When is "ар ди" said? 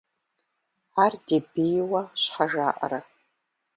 1.03-1.37